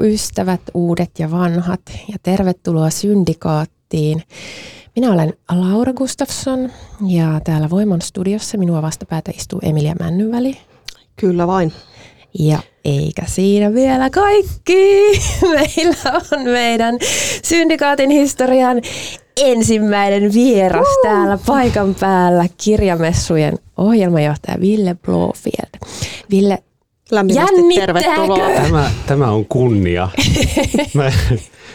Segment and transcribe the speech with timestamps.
[0.00, 4.22] Pikkuystävät, uudet ja vanhat ja tervetuloa Syndikaattiin.
[4.96, 6.70] Minä olen Laura Gustafsson
[7.06, 10.56] ja täällä Voimon studiossa minua vastapäätä istuu Emilia Männyväli.
[11.16, 11.72] Kyllä vain.
[12.38, 15.10] Ja eikä siinä vielä kaikki.
[15.54, 16.98] Meillä on meidän
[17.44, 18.82] Syndikaatin historian
[19.36, 21.02] ensimmäinen vieras uh.
[21.02, 25.88] täällä paikan päällä kirjamessujen ohjelmajohtaja Ville Blofield.
[26.30, 26.62] Ville,
[27.10, 28.50] Lämpimästi tervetuloa.
[28.62, 30.08] Tämä, tämä on kunnia.
[30.94, 31.12] Mä,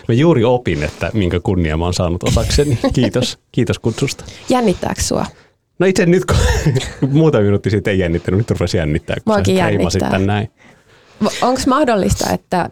[0.08, 2.80] mä juuri opin, että minkä kunnia mä oon saanut osakseni.
[2.94, 4.23] Kiitos, kiitos kutsusta.
[4.50, 5.25] Jännittääkö sua?
[5.80, 6.36] No itse nyt, kun
[7.11, 10.19] muutama minuutti sitten ei jännittänyt, nyt rupesi jännittää, kun Muakin sä jännittää.
[10.19, 10.50] näin.
[11.42, 12.70] Onko mahdollista, että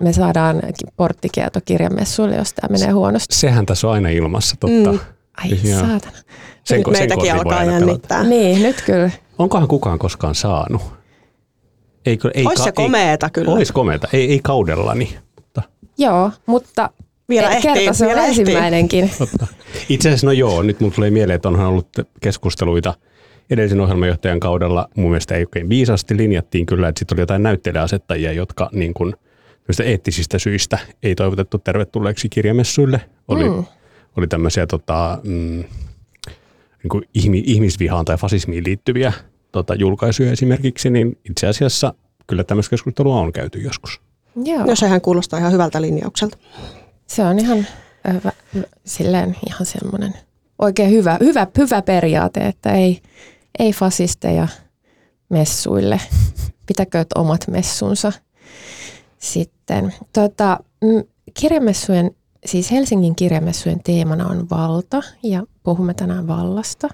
[0.00, 0.62] me saadaan
[0.96, 3.34] porttikielto kirjamessuille, jos tämä menee huonosti?
[3.36, 4.92] Sehän tässä on aina ilmassa, totta.
[4.92, 4.98] Mm.
[5.44, 5.80] Ai Joo.
[5.80, 6.16] saatana.
[6.64, 8.22] Sen, nyt sen meitäkin alkaa jännittää.
[8.22, 9.10] Niin, nyt kyllä.
[9.38, 10.82] Onkohan kukaan koskaan saanut?
[12.06, 13.52] Ei, ei, Ois se komeeta kyllä.
[13.52, 15.18] Ois komeeta, ei, ei kaudellani.
[15.36, 15.62] Mutta.
[15.98, 16.90] Joo, mutta
[17.28, 18.40] vielä ehtii, kerta se vielä on ehtii.
[18.40, 19.10] ensimmäinenkin.
[19.18, 19.46] Totta.
[19.88, 21.88] Itse asiassa no joo, nyt mulle tulee mieleen, että onhan ollut
[22.20, 22.94] keskusteluita
[23.50, 24.88] edellisen ohjelmajohtajan kaudella.
[24.96, 29.14] Mun mielestä ei oikein viisasti linjattiin kyllä, että sitten oli jotain näyttelijäasettajia, jotka niin kuin,
[29.84, 33.00] eettisistä syistä ei toivotettu tervetulleeksi kirjamessuille.
[33.28, 33.64] Oli, mm.
[34.16, 35.64] oli tämmöisiä tota, mm,
[36.82, 39.12] niin kuin ihmisvihaan tai fasismiin liittyviä
[39.52, 41.94] tota, julkaisuja esimerkiksi, niin itse asiassa
[42.32, 44.00] kyllä tämmöistä keskustelua on käyty joskus.
[44.44, 44.66] Joo.
[44.66, 46.38] No sehän kuulostaa ihan hyvältä linjaukselta.
[47.06, 47.66] Se on ihan,
[48.08, 48.32] äh,
[48.84, 50.14] silleen ihan semmoinen
[50.58, 53.02] oikein hyvä, hyvä, hyvä periaate, että ei,
[53.58, 54.48] ei fasisteja
[55.28, 56.00] messuille.
[56.66, 58.12] Pitäkööt omat messunsa
[59.18, 59.94] sitten.
[60.12, 60.60] Tota,
[61.40, 62.10] kirjamessujen,
[62.46, 66.88] siis Helsingin kirjamessujen teemana on valta ja puhumme tänään vallasta.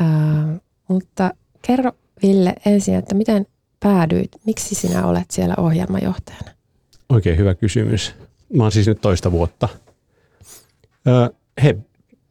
[0.00, 0.58] Ää,
[0.88, 1.30] mutta
[1.62, 3.46] Kerro Ville ensin, että miten
[3.84, 6.50] päädyit, miksi sinä olet siellä ohjelmajohtajana?
[7.08, 8.14] Oikein hyvä kysymys.
[8.56, 9.68] Mä oon siis nyt toista vuotta.
[11.62, 11.76] He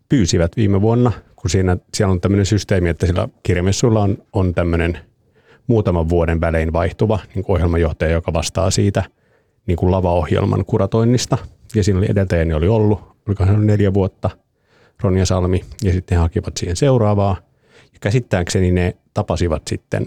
[0.10, 4.98] pyysivät viime vuonna, kun siinä, siellä on tämmöinen systeemi, että sillä kirjamessuilla on, on tämmöinen
[5.68, 9.04] muutaman vuoden välein vaihtuva niin kuin ohjelmajohtaja, joka vastaa siitä
[9.66, 11.38] niin kuin lavaohjelman kuratoinnista.
[11.76, 14.30] Ja siinä oli edeltäjäni oli ollut, oliko hän neljä vuotta,
[15.02, 17.38] Ronja Salmi, ja sitten he hakivat siihen seuraavaa–
[18.04, 20.06] käsittääkseni ne tapasivat sitten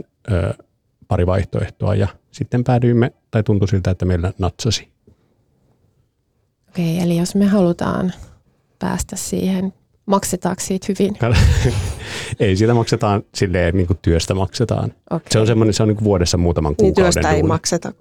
[1.09, 4.89] pari vaihtoehtoa ja sitten päädyimme, tai tuntui siltä, että meillä natsasi.
[6.69, 8.12] Okei, eli jos me halutaan
[8.78, 9.72] päästä siihen,
[10.06, 11.19] maksetaanko siitä hyvin?
[12.41, 14.93] ei, siitä maksetaan silleen, niin kuin työstä maksetaan.
[15.11, 15.27] Okay.
[15.31, 17.37] Se on semmoinen, se on niin kuin vuodessa muutaman niin kuukauden niin työstä duuni.
[17.37, 17.93] ei makseta.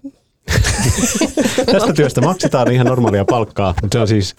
[1.71, 4.35] Tästä työstä maksetaan ihan normaalia palkkaa, mutta se on siis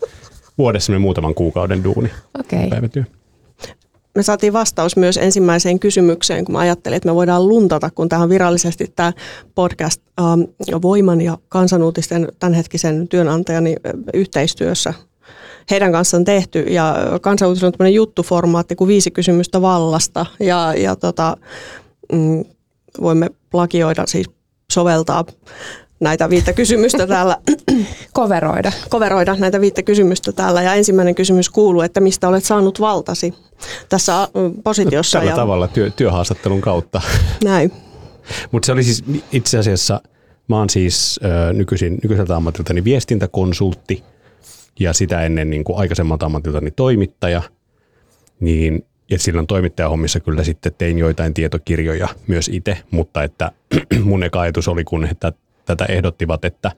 [0.59, 2.11] vuodessa muutaman kuukauden duuni.
[2.39, 2.69] Okay.
[2.69, 3.05] Päivätyö
[4.17, 8.29] me saatiin vastaus myös ensimmäiseen kysymykseen, kun mä ajattelin, että me voidaan luntata, kun tähän
[8.29, 9.13] virallisesti tämä
[9.55, 10.41] podcast ähm,
[10.83, 14.95] Voiman ja kansanuutisten tämänhetkisen työnantajani äh, yhteistyössä
[15.71, 16.59] heidän kanssaan tehty.
[16.61, 20.27] Ja kansanuutis on tämmöinen juttuformaatti kuin viisi kysymystä vallasta.
[20.41, 21.37] Ja, ja tota,
[22.13, 22.45] mm,
[23.01, 24.27] voimme plagioida, siis
[24.73, 25.25] soveltaa
[26.01, 27.37] näitä viittä kysymystä täällä.
[28.13, 28.73] Koveroida.
[28.89, 30.63] Koveroida näitä viittä kysymystä täällä.
[30.63, 33.35] Ja ensimmäinen kysymys kuuluu, että mistä olet saanut valtasi
[33.89, 34.29] tässä
[34.65, 35.19] positiossa.
[35.19, 35.37] Tällä ja...
[35.37, 37.01] tavalla työ, työhaastattelun kautta.
[37.45, 37.73] Näin.
[38.51, 40.01] Mutta se oli siis itse asiassa,
[40.49, 44.05] mä oon siis ö, nykyisin, nykyiseltä ammatiltani viestintäkonsultti
[44.81, 47.43] ja sitä ennen niin kuin aikaisemmalta ammatiltani toimittaja.
[48.41, 53.53] Niin, ja silloin toimittajahommissa kyllä sitten tein joitain tietokirjoja myös itse, mutta että
[54.05, 55.33] mun eka ajatus oli, kun että
[55.67, 56.73] tätä ehdottivat, että,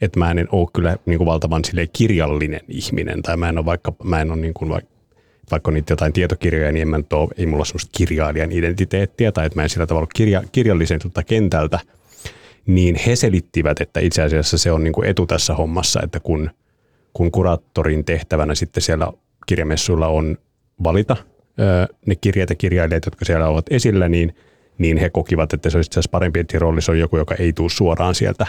[0.00, 1.62] että mä en ole kyllä niin kuin valtavan
[1.92, 4.94] kirjallinen ihminen, tai mä en ole vaikka, mä en ole niin kuin vaikka,
[5.50, 9.46] vaikka niitä jotain tietokirjoja, niin en mä ole, ei mulla ole semmoista kirjailijan identiteettiä, tai
[9.46, 11.78] että mä en sillä tavalla kirja, kirjalliselta kentältä,
[12.66, 16.50] niin he selittivät, että itse asiassa se on niin kuin etu tässä hommassa, että kun,
[17.12, 19.12] kun kuraattorin tehtävänä sitten siellä
[19.46, 20.38] kirjamessuilla on
[20.84, 21.16] valita
[22.06, 24.34] ne kirjat ja kirjailijat, jotka siellä ovat esillä, niin,
[24.78, 27.52] niin he kokivat, että se olisi itse asiassa parempi, että roolissa on joku, joka ei
[27.52, 28.46] tule suoraan sieltä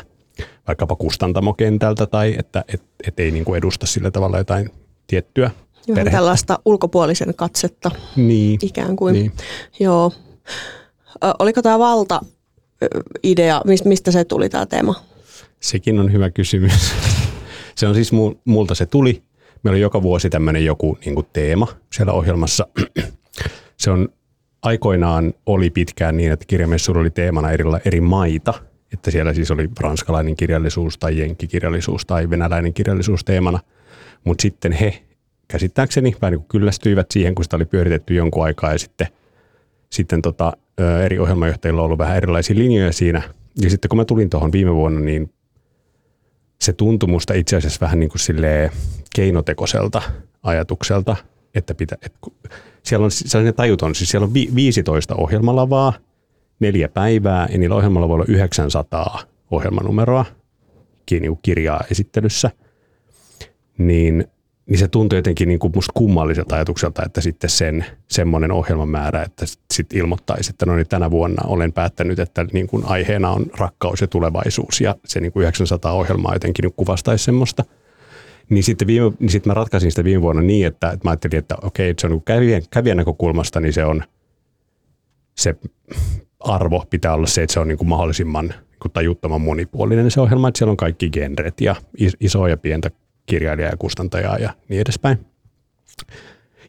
[0.68, 4.69] vaikkapa kustantamokentältä tai että et, et ei niin kuin edusta sillä tavalla jotain
[5.07, 5.51] tiettyä
[5.88, 6.18] Joo, perhettä.
[6.18, 9.13] tällaista ulkopuolisen katsetta niin, ikään kuin.
[9.13, 9.31] Niin.
[9.80, 10.12] Joo.
[11.39, 14.95] Oliko tämä valta-idea, mistä se tuli tämä teema?
[15.60, 16.74] Sekin on hyvä kysymys.
[17.75, 18.12] Se on siis
[18.45, 19.24] multa se tuli.
[19.63, 22.68] Meillä on joka vuosi tämmöinen joku niin kuin teema siellä ohjelmassa.
[23.77, 24.10] Se on
[24.66, 28.54] aikoinaan oli pitkään niin, että kirjamessuilla oli teemana eri, eri maita,
[28.94, 33.60] että siellä siis oli ranskalainen kirjallisuus tai jenkkikirjallisuus tai venäläinen kirjallisuus teemana,
[34.24, 35.04] mutta sitten he
[35.48, 39.08] käsittääkseni vähän niin kyllästyivät siihen, kun sitä oli pyöritetty jonkun aikaa ja sitten,
[39.90, 40.54] sitten tota,
[41.06, 43.22] eri ohjelmajohtajilla on ollut vähän erilaisia linjoja siinä.
[43.62, 45.34] Ja sitten kun mä tulin tuohon viime vuonna, niin
[46.62, 48.22] se tuntui musta itse asiassa vähän niin kuin
[49.16, 50.02] keinotekoiselta
[50.44, 51.16] ajatukselta,
[51.56, 52.19] että, pitä, että
[52.84, 55.94] siellä on sellainen tajuton, siis siellä on 15 ohjelmalavaa,
[56.60, 59.19] neljä päivää ja niillä ohjelmalla voi olla 900
[59.52, 60.25] ohjelmanumeroa
[61.42, 62.52] kirjaa esittelyssä,
[63.78, 64.28] niin
[64.66, 69.46] niin se tuntui jotenkin niin kuin musta kummalliselta ajatukselta, että sitten sen semmoinen ohjelmamäärä, että
[69.74, 74.01] sitten ilmoittaisi, että no niin tänä vuonna olen päättänyt, että niin kuin aiheena on rakkaus
[74.01, 77.63] ja tulevaisuus ja se niin kuin 900 ohjelmaa jotenkin niin kuvastaisi semmoista.
[78.50, 81.40] Niin sitten, viime, niin sitten mä ratkaisin sitä viime vuonna niin, että, että mä ajattelin,
[81.40, 84.04] että okei, että se on niin kävijän, kävijän näkökulmasta, niin se on
[85.36, 85.56] se
[86.40, 90.22] arvo pitää olla se, että se on niin kuin mahdollisimman niin kuin tajuttoman monipuolinen se
[90.22, 91.76] ohjelma, että siellä on kaikki genret ja
[92.20, 92.92] isoa ja pientä
[93.26, 95.26] kirjailijaa ja kustantajaa ja niin edespäin.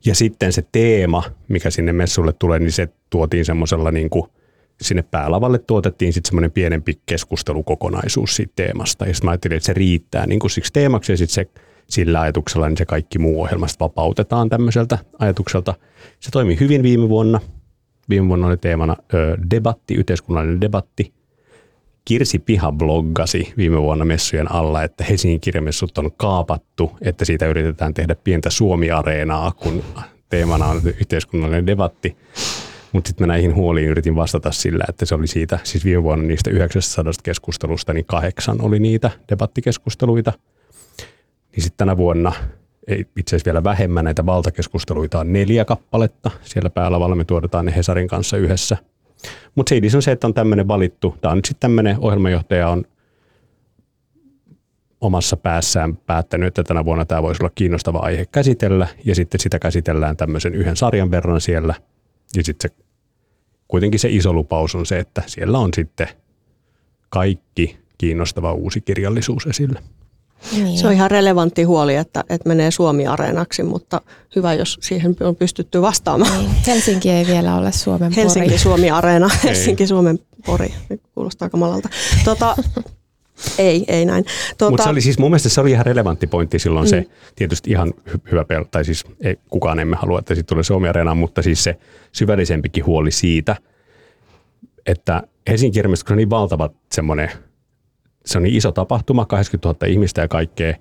[0.04, 4.30] Ja sitten se teema, mikä sinne messulle tulee, niin se tuotiin semmoisella niin kuin
[4.80, 9.06] sinne päälavalle tuotettiin sitten semmoinen pienempi keskustelukokonaisuus siitä teemasta.
[9.06, 12.20] Ja sitten mä ajattelin, että se riittää niin kuin siksi teemaksi ja sitten se sillä
[12.20, 15.74] ajatuksella niin se kaikki muu ohjelmasta vapautetaan tämmöiseltä ajatukselta.
[16.20, 17.40] Se toimi hyvin viime vuonna.
[18.08, 21.12] Viime vuonna oli teemana ö, debatti, yhteiskunnallinen debatti.
[22.04, 27.94] Kirsi Piha bloggasi viime vuonna messujen alla, että Helsingin kirjamessut on kaapattu, että siitä yritetään
[27.94, 29.82] tehdä pientä Suomi-areenaa, kun
[30.28, 32.16] teemana on yhteiskunnallinen debatti.
[32.92, 36.24] Mutta sitten mä näihin huoliin yritin vastata sillä, että se oli siitä, siis viime vuonna
[36.26, 40.32] niistä 900 keskustelusta, niin kahdeksan oli niitä debattikeskusteluita.
[41.52, 42.32] Niin sitten tänä vuonna,
[42.86, 46.30] ei itse asiassa vielä vähemmän näitä valtakeskusteluita on neljä kappaletta.
[46.42, 48.76] Siellä päälavalla me tuotetaan ne Hesarin kanssa yhdessä–
[49.54, 51.16] mutta se on se, että on tämmöinen valittu.
[51.20, 52.84] Tämä on nyt sitten tämmöinen ohjelmajohtaja on
[55.00, 59.58] omassa päässään päättänyt, että tänä vuonna tämä voisi olla kiinnostava aihe käsitellä, ja sitten sitä
[59.58, 61.74] käsitellään tämmöisen yhden sarjan verran siellä,
[62.36, 62.84] ja sitten se,
[63.68, 66.08] kuitenkin se iso lupaus on se, että siellä on sitten
[67.08, 69.82] kaikki kiinnostava uusi kirjallisuus esillä.
[70.52, 70.78] Niin.
[70.78, 74.00] Se on ihan relevantti huoli, että, että menee Suomi-areenaksi, mutta
[74.36, 76.38] hyvä, jos siihen on pystytty vastaamaan.
[76.38, 76.50] Niin.
[76.66, 78.22] Helsinki ei vielä ole Suomen pori.
[78.22, 80.74] Helsinki Suomi-areena, Helsinki Suomen pori.
[81.14, 81.88] Kuulostaa kamalalta.
[82.24, 82.56] Tota,
[83.58, 84.24] ei, ei näin.
[84.58, 86.90] Tuota, Mutta se oli siis mun mielestä se oli ihan relevantti pointti silloin mm.
[86.90, 87.04] se,
[87.36, 87.94] tietysti ihan
[88.30, 91.64] hyvä pel, tai siis ei, kukaan emme halua, että siitä tulee Suomi Areenaan, mutta siis
[91.64, 91.76] se
[92.12, 93.56] syvällisempikin huoli siitä,
[94.86, 97.30] että Helsingin ilmeisesti on niin valtava semmoinen
[98.26, 100.74] se on niin iso tapahtuma, 80 000 ihmistä ja kaikkea,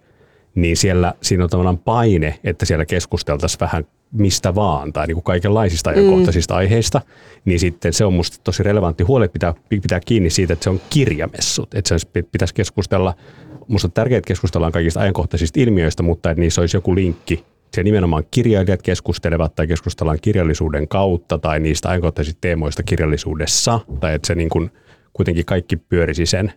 [0.56, 5.24] niin siellä siinä on tavallaan paine, että siellä keskusteltaisiin vähän mistä vaan tai niin kuin
[5.24, 5.98] kaikenlaisista mm.
[5.98, 6.58] ajankohtaisista mm.
[6.58, 7.02] aiheista,
[7.46, 10.82] niin sitten se on musta tosi relevantti huoli, pitää, pitää kiinni siitä, että se on
[10.90, 13.14] kirjamessut, että se pitäisi keskustella,
[13.68, 17.84] musta on tärkeää, että keskustellaan kaikista ajankohtaisista ilmiöistä, mutta että niissä olisi joku linkki se
[17.84, 24.36] nimenomaan kirjailijat keskustelevat tai keskustellaan kirjallisuuden kautta tai niistä ajankohtaisista teemoista kirjallisuudessa, tai että se
[24.36, 24.72] niin kuin
[25.14, 26.54] kuitenkin kaikki pyörisi sen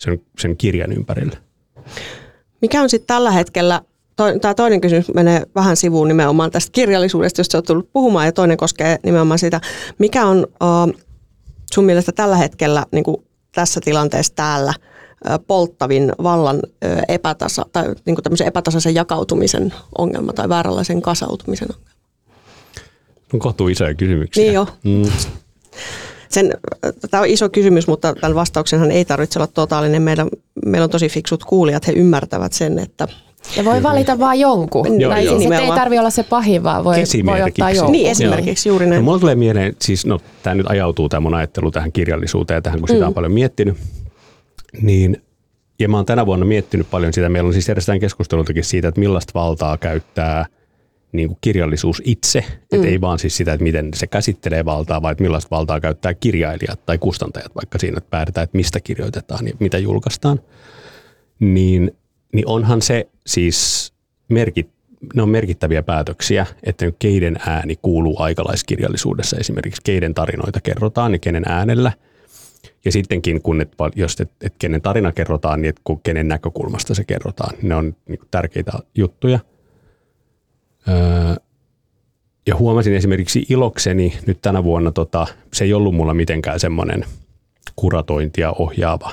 [0.00, 1.36] sen, sen kirjan ympärillä.
[2.60, 3.80] Mikä on sitten tällä hetkellä,
[4.40, 8.56] tämä toinen kysymys menee vähän sivuun nimenomaan tästä kirjallisuudesta, josta olet tullut puhumaan, ja toinen
[8.56, 9.60] koskee nimenomaan sitä,
[9.98, 10.94] mikä on uh,
[11.72, 13.16] sun mielestä tällä hetkellä niin kuin
[13.52, 14.74] tässä tilanteessa täällä
[15.30, 21.68] uh, polttavin vallan uh, epätasa, tai niin kuin tämmöisen epätasaisen jakautumisen ongelma tai vääränlaisen kasautumisen
[21.70, 21.90] ongelma?
[23.32, 24.44] On kohtuu isoja kysymyksiä.
[24.44, 24.66] Niin jo.
[24.84, 25.02] Mm
[26.30, 26.54] sen,
[27.10, 30.02] tämä on iso kysymys, mutta tämän vastauksenhan ei tarvitse olla totaalinen.
[30.02, 30.26] Meillä,
[30.66, 33.08] meillä on tosi fiksut kuulijat, he ymmärtävät sen, että
[33.56, 35.00] ja voi valita vain jonkun.
[35.00, 35.38] Joo, tai joo.
[35.38, 36.96] Siis ei tarvitse olla se pahin, vaan voi,
[37.26, 37.92] voi ottaa jonkun.
[37.92, 38.72] Niin, esimerkiksi joo.
[38.72, 38.98] juuri näin.
[38.98, 42.62] No, mulla tulee mieleen, siis no, tämä nyt ajautuu tämä mun ajattelu tähän kirjallisuuteen ja
[42.62, 43.06] tähän, kun sitä mm.
[43.06, 43.76] on paljon miettinyt.
[44.82, 45.22] Niin,
[45.78, 47.28] ja mä oon tänä vuonna miettinyt paljon sitä.
[47.28, 50.46] Meillä on siis järjestetään keskustelutakin siitä, että millaista valtaa käyttää–
[51.12, 52.56] niin kuin kirjallisuus itse, mm.
[52.72, 56.14] että ei vaan siis sitä, että miten se käsittelee valtaa, vaan että millaista valtaa käyttää
[56.14, 60.40] kirjailijat tai kustantajat vaikka siinä, että päätetään, että mistä kirjoitetaan ja mitä julkaistaan.
[61.40, 61.92] Niin,
[62.32, 63.92] niin onhan se siis
[64.28, 64.70] merkit,
[65.14, 71.44] ne on merkittäviä päätöksiä, että keiden ääni kuuluu aikalaiskirjallisuudessa esimerkiksi, keiden tarinoita kerrotaan ja kenen
[71.48, 71.92] äänellä.
[72.84, 76.94] Ja sittenkin, kun et, jos et, et kenen tarina kerrotaan, niin et, kun kenen näkökulmasta
[76.94, 77.56] se kerrotaan.
[77.62, 79.38] Ne on niin tärkeitä juttuja.
[82.46, 87.04] Ja huomasin esimerkiksi ilokseni nyt tänä vuonna, tota, se ei ollut mulla mitenkään semmoinen
[87.76, 89.10] kuratointia ohjaava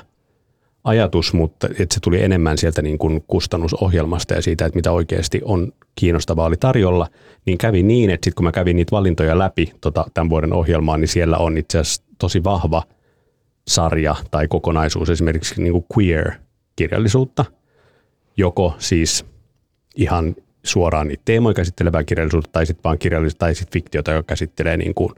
[0.83, 5.41] ajatus, mutta että se tuli enemmän sieltä niin kuin kustannusohjelmasta ja siitä, että mitä oikeasti
[5.45, 7.07] on kiinnostavaa oli tarjolla,
[7.45, 10.97] niin kävi niin, että sitten kun mä kävin niitä valintoja läpi tota, tämän vuoden ohjelmaa,
[10.97, 12.83] niin siellä on itse asiassa tosi vahva
[13.67, 17.45] sarja tai kokonaisuus esimerkiksi niin kuin queer-kirjallisuutta,
[18.37, 19.25] joko siis
[19.95, 20.35] ihan
[20.67, 24.93] suoraan niitä teemoja käsittelevää kirjallisuutta tai sitten vaan kirjallisuutta tai sitten fiktiota, joka käsittelee niin
[24.93, 25.09] kuin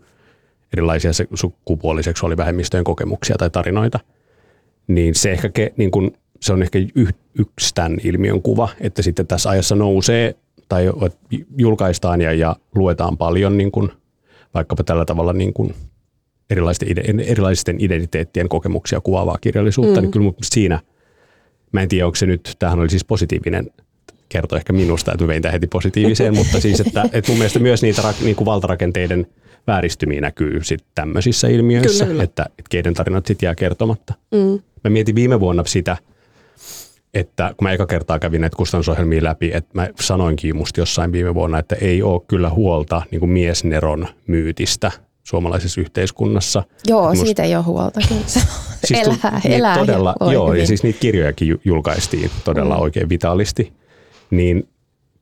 [0.74, 4.00] erilaisia sukupuoliseksuaalivähemmistöjen kokemuksia tai tarinoita–
[4.90, 7.08] niin se, ehkä ke, niin kun, se on ehkä y,
[7.40, 10.36] yksi tämän ilmiön kuva, että sitten tässä ajassa nousee
[10.70, 10.86] tai
[11.58, 13.92] julkaistaan ja, ja luetaan paljon niin kun,
[14.54, 15.74] vaikkapa tällä tavalla niin kun
[16.50, 16.88] erilaisten,
[17.26, 20.02] erilaisten identiteettien kokemuksia kuvaavaa kirjallisuutta, mm.
[20.02, 20.80] niin kyllä siinä,
[21.72, 23.72] mä en tiedä onko se nyt, tämähän oli siis positiivinen
[24.30, 27.82] kertoo ehkä minusta, että mä vein heti positiiviseen, mutta siis, että, että mun mielestä myös
[27.82, 29.28] niitä niin kuin valtarakenteiden
[29.68, 32.24] vääristymiä näkyy sit tämmöisissä ilmiöissä, kyllä, kyllä.
[32.24, 34.14] Että, että keiden tarinat sitten jää kertomatta.
[34.32, 34.60] Mm.
[34.84, 35.98] Mä mietin viime vuonna sitä,
[37.14, 41.34] että kun mä eka kertaa kävin näitä kustannusohjelmia läpi, että mä sanoinkin musta jossain viime
[41.34, 44.92] vuonna, että ei ole kyllä huolta niin kuin miesneron myytistä
[45.24, 46.64] suomalaisessa yhteiskunnassa.
[46.88, 48.00] Joo, musta, siitä ei ole huolta.
[48.08, 48.22] Kyllä
[48.84, 50.60] siis elää, elää todella, joo, hyvin.
[50.60, 52.82] ja siis niitä kirjojakin julkaistiin todella mm.
[52.82, 53.74] oikein vitaalisti.
[54.32, 54.70] Niin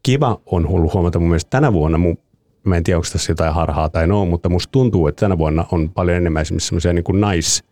[0.04, 2.18] kiva on ollut huomata mun mielestä tänä vuonna, mun,
[2.64, 5.66] mä en tiedä onko tässä jotain harhaa tai no, mutta musta tuntuu, että tänä vuonna
[5.72, 7.64] on paljon enemmän esimerkiksi semmoisia niin kuin nais,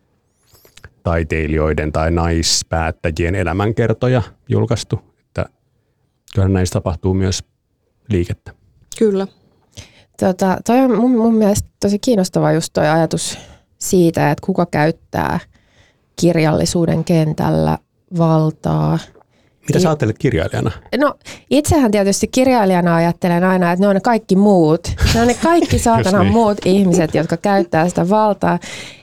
[1.03, 4.99] taiteilijoiden tai naispäättäjien elämänkertoja julkaistu.
[5.27, 5.45] Että
[6.33, 7.43] kyllähän näissä tapahtuu myös
[8.09, 8.53] liikettä.
[8.99, 9.27] Kyllä.
[10.19, 13.37] Tota, toi on mun, mun mielestä tosi kiinnostava just toi ajatus
[13.77, 15.39] siitä, että kuka käyttää
[16.15, 17.77] kirjallisuuden kentällä
[18.17, 18.99] valtaa–
[19.67, 20.71] mitä sä ajattelet kirjailijana?
[20.97, 21.13] No
[21.49, 24.87] itsehän tietysti kirjailijana ajattelen aina, että ne on ne kaikki muut.
[25.13, 26.33] Ne on ne kaikki saatana niin.
[26.33, 28.59] muut ihmiset, jotka käyttää sitä valtaa.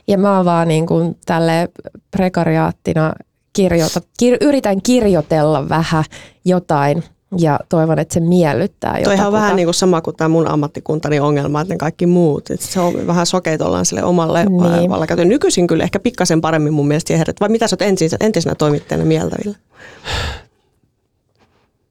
[0.07, 1.69] Ja mä oon vaan niin kuin tälle
[2.11, 3.13] prekariaattina
[3.53, 6.03] kirjoita, kir, yritän kirjoitella vähän
[6.45, 7.03] jotain
[7.37, 11.19] ja toivon, että se miellyttää Toihan on vähän niin kuin sama kuin tämä mun ammattikuntani
[11.19, 12.49] ongelma, että ne kaikki muut.
[12.49, 14.89] Että se on vähän sokeitollaan sille omalle niin.
[14.89, 15.29] vallakäytölle.
[15.29, 17.81] Nykyisin kyllä ehkä pikkasen paremmin mun mielestä siihen, vai mitä sä oot
[18.21, 19.57] entisenä toimittajana mieltä, Ville?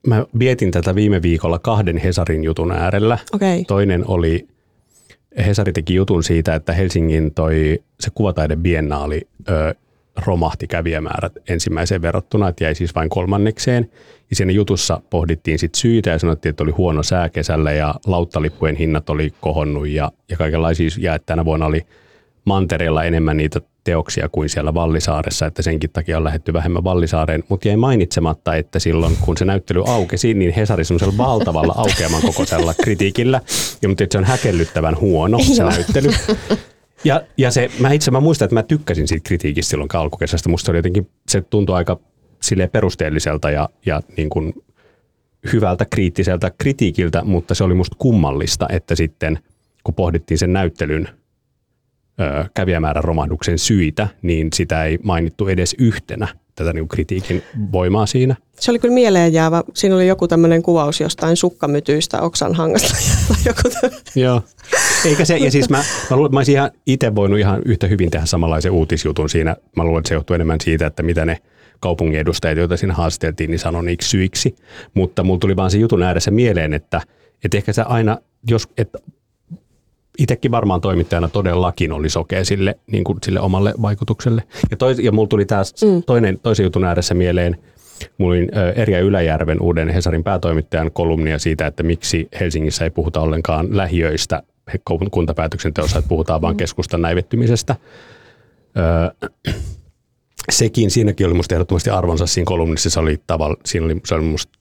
[0.07, 3.19] Mä vietin tätä viime viikolla kahden Hesarin jutun äärellä.
[3.33, 3.65] Okay.
[3.67, 4.49] Toinen oli,
[5.47, 9.75] Hesari teki jutun siitä, että Helsingin toi, se kuvataide biennaali ö,
[10.27, 13.91] romahti kävijämäärät ensimmäiseen verrattuna, että jäi siis vain kolmannekseen.
[14.31, 18.77] Ja siinä jutussa pohdittiin sit syitä ja sanottiin, että oli huono sää kesällä ja lauttalippujen
[18.77, 20.89] hinnat oli kohonnut ja, ja kaikenlaisia.
[20.99, 21.87] Ja että tänä vuonna oli
[22.45, 27.45] mantereella enemmän niitä teoksia kuin siellä Vallisaaressa, että senkin takia on lähetty vähemmän Vallisaareen.
[27.49, 32.75] Mutta jäi mainitsematta, että silloin kun se näyttely aukesi, niin Hesari semmoisella valtavalla aukeaman kokoisella
[32.83, 33.41] kritiikillä.
[33.83, 36.11] Ja mutta se on häkellyttävän huono se näyttely.
[37.05, 40.49] Ja, ja se, mä itse mä muistan, että mä tykkäsin siitä kritiikistä silloin alkukesästä.
[40.49, 41.99] Musta oli jotenkin, se tuntui aika
[42.43, 44.55] sille perusteelliselta ja, ja niin kuin
[45.53, 49.39] hyvältä kriittiseltä kritiikiltä, mutta se oli musta kummallista, että sitten
[49.85, 51.09] kun pohdittiin sen näyttelyn
[52.55, 57.43] kävijämäärän romahduksen syitä, niin sitä ei mainittu edes yhtenä tätä niin kritiikin
[57.73, 58.37] voimaa siinä.
[58.61, 59.63] Se oli kyllä mieleen jäävä.
[59.75, 62.97] Siinä oli joku tämmöinen kuvaus jostain sukkamytyistä oksanhangasta.
[63.47, 64.43] joku Joo.
[65.05, 67.87] Eikä se, ja siis mä, mä luulen, että mä olisin ihan itse voinut ihan yhtä
[67.87, 69.57] hyvin tehdä samanlaisen uutisjutun siinä.
[69.77, 71.39] Mä luulen, että se johtuu enemmän siitä, että mitä ne
[71.81, 74.57] kaupungin edustajat, joita siinä haasteltiin, niin sanoi niiksi syiksi.
[74.95, 77.01] Mutta mulla tuli vaan se jutun ääressä mieleen, että,
[77.45, 78.19] että ehkä sä aina,
[78.51, 78.99] jos, että
[80.19, 84.43] itsekin varmaan toimittajana todellakin oli sokea sille, niin kuin sille omalle vaikutukselle.
[84.71, 86.03] Ja, toi, ja mulla tuli taas mm.
[86.03, 87.57] toinen, toisen jutun ääressä mieleen,
[88.19, 93.77] Mulla oli Erja Yläjärven uuden Hesarin päätoimittajan kolumnia siitä, että miksi Helsingissä ei puhuta ollenkaan
[93.77, 94.43] lähiöistä
[95.11, 96.59] kuntapäätöksenteossa, että puhutaan vain mm.
[96.59, 97.77] keskustan näivettymisestä.
[98.77, 99.29] Öö,
[100.51, 104.25] sekin, siinäkin oli musta ehdottomasti arvonsa siinä kolumnissa, se oli tavalla, siinä oli, se oli
[104.25, 104.59] musta,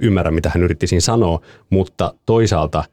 [0.00, 2.84] ymmärrän mitä hän yritti siinä sanoa, mutta toisaalta–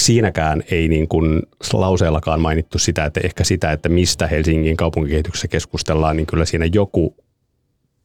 [0.00, 6.16] siinäkään ei niin kuin lauseellakaan mainittu sitä, että ehkä sitä, että mistä Helsingin kaupunkikehityksessä keskustellaan,
[6.16, 7.16] niin kyllä siinä joku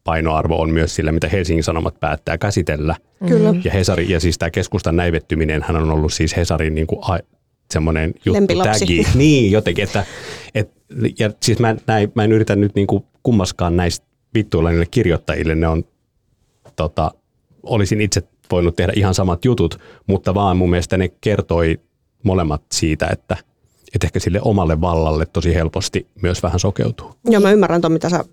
[0.04, 2.96] painoarvo on myös sillä, mitä Helsingin Sanomat päättää käsitellä.
[3.28, 3.54] Kyllä.
[3.64, 7.20] Ja, Hesari, ja siis tämä keskustan näivettyminen, hän on ollut siis Hesarin niin kuin a,
[7.72, 9.08] semmoinen juttu, tagi.
[9.16, 10.06] Niin, jotenkin, että,
[10.56, 10.72] et,
[11.20, 15.56] ja siis mä, näin, mä en yritä nyt niin kuin kummaskaan näistä vittuilla niille kirjoittajille,
[15.56, 15.84] ne on,
[16.76, 17.12] tota,
[17.64, 21.80] olisin itse voinut tehdä ihan samat jutut, mutta vaan mun mielestä ne kertoi
[22.24, 23.38] molemmat siitä, että,
[23.96, 27.14] että ehkä sille omalle vallalle tosi helposti myös vähän sokeutuu.
[27.26, 28.26] Joo, mä ymmärrän tuon, mitä sä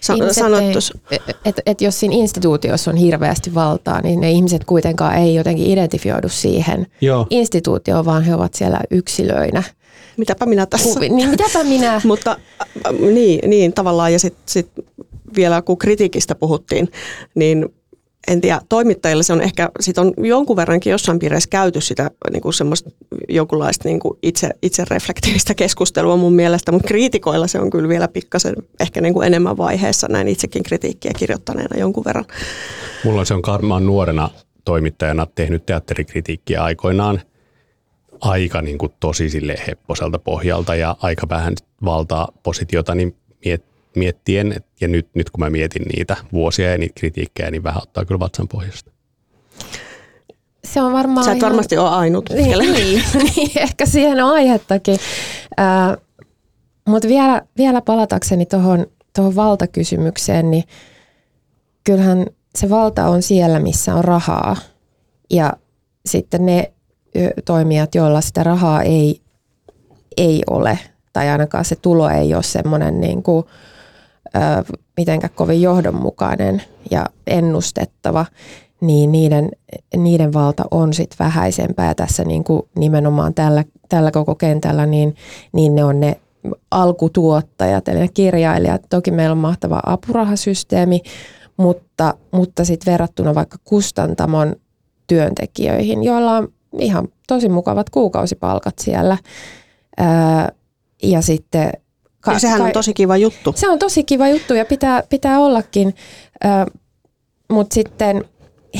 [0.00, 0.98] sa- sanot tuossa.
[1.10, 5.66] Että et, et jos siinä instituutiossa on hirveästi valtaa, niin ne ihmiset kuitenkaan ei jotenkin
[5.66, 7.26] identifioidu siihen Joo.
[7.30, 9.62] instituutioon, vaan he ovat siellä yksilöinä.
[10.16, 11.00] Mitäpä minä tässä.
[11.00, 12.00] Ku, niin mitäpä minä...
[12.04, 12.30] Mutta
[12.86, 14.68] äh, niin, niin tavallaan ja sitten sit
[15.36, 16.88] vielä kun kritiikistä puhuttiin,
[17.34, 17.68] niin
[18.28, 22.42] en tiedä, toimittajille se on ehkä, sit on jonkun verrankin jossain piireissä käyty sitä niin
[22.42, 22.90] kuin semmoista
[23.28, 28.08] jonkunlaista niin kuin itse, itse reflektiivistä keskustelua mun mielestä, mutta kriitikoilla se on kyllä vielä
[28.08, 32.24] pikkasen ehkä niin kuin enemmän vaiheessa näin itsekin kritiikkiä kirjoittaneena jonkun verran.
[33.04, 34.30] Mulla se on karmaan nuorena
[34.64, 37.20] toimittajana tehnyt teatterikritiikkiä aikoinaan
[38.20, 43.64] aika niin kuin tosi sille hepposelta pohjalta ja aika vähän valtaa positiota, niin miet,
[43.96, 48.04] miettien, ja nyt, nyt kun mä mietin niitä vuosia ja niitä kritiikkejä, niin vähän ottaa
[48.04, 48.90] kyllä vatsan pohjasta.
[50.64, 52.30] Se on varmaan Sä et ihan- varmasti ole ainut.
[52.30, 53.02] Niin, niin,
[53.36, 54.98] niin, ehkä siihen on aihettakin.
[55.60, 55.96] Äh,
[56.88, 60.64] Mutta vielä, vielä palatakseni tuohon tohon valtakysymykseen, niin
[61.84, 62.26] kyllähän
[62.58, 64.56] se valta on siellä, missä on rahaa.
[65.30, 65.52] Ja
[66.06, 66.72] sitten ne
[67.44, 69.20] toimijat, joilla sitä rahaa ei,
[70.16, 70.78] ei ole,
[71.12, 73.44] tai ainakaan se tulo ei ole semmoinen niin kuin,
[74.96, 78.26] mitenkään kovin johdonmukainen ja ennustettava,
[78.80, 79.50] niin niiden,
[79.96, 81.94] niiden valta on sit vähäisempää.
[81.94, 85.14] Tässä niin kuin nimenomaan tällä, tällä koko kentällä, niin,
[85.52, 86.20] niin ne on ne
[86.70, 88.82] alkutuottajat, eli ne kirjailijat.
[88.90, 91.02] Toki meillä on mahtava apurahasysteemi,
[91.56, 94.56] mutta, mutta sitten verrattuna vaikka kustantamon
[95.06, 99.18] työntekijöihin, joilla on ihan tosi mukavat kuukausipalkat siellä.
[99.96, 100.48] Ää,
[101.02, 101.72] ja sitten...
[102.26, 103.52] Ja sehän on tosi kiva juttu.
[103.56, 105.94] Se on tosi kiva juttu ja pitää, pitää ollakin,
[107.52, 108.24] mutta sitten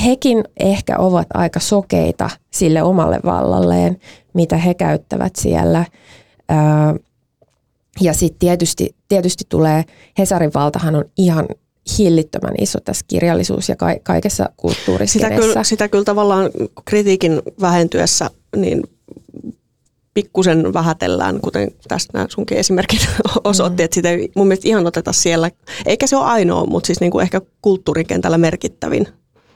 [0.05, 3.97] hekin ehkä ovat aika sokeita sille omalle vallalleen,
[4.33, 5.85] mitä he käyttävät siellä.
[6.49, 6.95] Ää,
[8.01, 9.83] ja sitten tietysti, tietysti tulee,
[10.17, 11.45] Hesarin valtahan on ihan
[11.97, 15.35] hillittömän iso tässä kirjallisuus- ja ka- kaikessa Sitä kulttuuriskenessä.
[15.47, 16.49] kyllä, sitä kyllä tavallaan
[16.85, 18.83] kritiikin vähentyessä niin
[20.13, 23.09] pikkusen vähätellään, kuten tässä nämä sunkin esimerkit
[23.43, 23.85] osoitti, mm.
[23.85, 25.51] että sitä ei mun mielestä ihan oteta siellä.
[25.85, 29.07] Eikä se ole ainoa, mutta siis niin kuin ehkä kulttuurikentällä merkittävin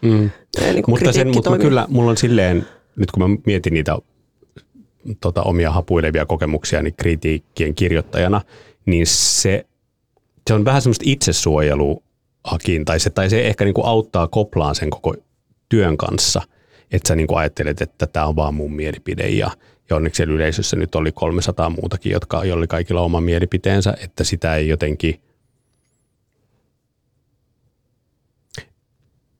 [0.02, 0.30] Mm.
[0.60, 3.98] niin kuin Mutta, sen, mutta kyllä, mulla on silleen, nyt kun mä mietin niitä
[5.22, 8.42] tota, omia hapuilevia kokemuksia niin kritiikkien kirjoittajana,
[8.86, 9.66] niin se,
[10.48, 14.90] se on vähän semmoista itsesuojeluakin, tai se, tai se ehkä niin kuin auttaa koplaan sen
[14.90, 15.16] koko
[15.70, 16.42] työn kanssa,
[16.92, 19.52] että sä niin kuin ajattelet, että tämä on vaan mun mielipide, ja,
[19.90, 24.24] ja onneksi siellä yleisössä nyt oli 300 muutakin, jotka, joilla oli kaikilla oma mielipiteensä, että
[24.24, 25.22] sitä ei jotenkin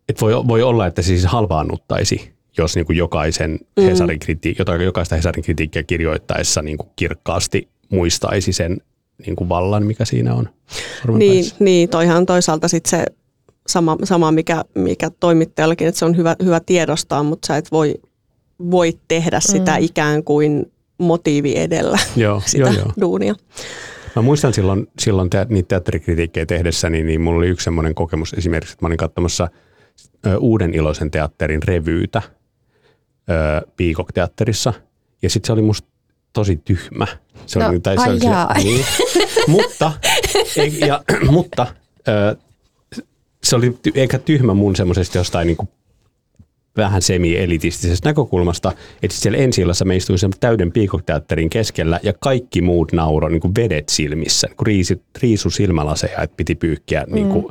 [0.10, 3.84] et voi, voi olla, että se siis halvaannuttaisi, jos niin kuin jokaisen Mm.
[3.84, 8.78] Hesarin kriti- jota, jokaista Hesarin kritiikkiä kirjoittaessa niin kuin kirkkaasti muistaisi sen
[9.26, 10.50] niin kuin vallan, mikä siinä on.
[11.18, 13.06] Niin, niin toihan on toisaalta sit se
[13.68, 17.96] sama, sama mikä, mikä toimittajallakin, että se on hyvä, hyvä tiedostaa, mutta sä et voi,
[18.72, 19.84] voi tehdä sitä Mm.
[19.84, 22.92] ikään kuin motiivi edellä Joo, sitä joo, joo.
[23.02, 23.36] duunia.
[24.16, 28.34] Mä muistan silloin, silloin te, niitä teatterikritiikkejä tehdessä, niin, niin mulla oli yksi semmoinen kokemus
[28.34, 29.48] esimerkiksi, että mä olin katsomassa
[30.26, 32.22] ö, Uuden iloisen teatterin revyytä
[33.30, 34.74] ö, Peacock-teatterissa.
[35.22, 35.88] Ja sitten se oli musta
[36.34, 37.08] tosi tyhmä.
[37.46, 38.20] Se No, oli, tai se oli
[38.64, 38.86] niin.
[39.48, 39.92] mutta,
[40.58, 41.68] ei, ja, mutta
[42.08, 42.36] ö,
[43.44, 45.70] se oli ty, eikä tyhmä mun semmoisesta jostain niin kuin
[46.78, 48.72] vähän semi-elitistisesta näkökulmasta,
[49.04, 53.56] että siellä ensi me istuin sen täyden piikokteatterin keskellä ja kaikki muut nauroi niin kuin
[53.56, 57.04] vedet silmissä, niin kuin riisi, riisu silmälaseja, että piti pyyhkiä.
[57.08, 57.16] Mm.
[57.16, 57.46] Niin, kuin,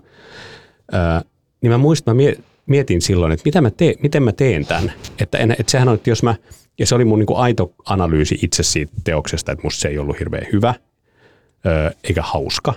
[0.93, 1.23] ää,
[1.61, 4.93] niin mä muistan, mä mie- mietin silloin, että mitä mä teen, miten mä teen tämän.
[5.19, 6.35] Että, en, että sehän on, että jos mä,
[6.79, 9.99] ja se oli mun niin kuin aito analyysi itse siitä teoksesta, että musta se ei
[9.99, 10.75] ollut hirveän hyvä
[11.67, 12.75] ö, eikä hauska.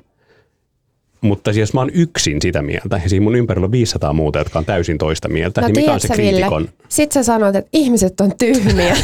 [1.21, 4.39] Mutta siis jos mä oon yksin sitä mieltä, ja siinä mun ympärillä on 500 muuta,
[4.39, 6.69] jotka on täysin toista mieltä, No niin mikä on se Ville, kriitikon?
[6.89, 8.97] Sit sä sanoit, että ihmiset on tyhmiä.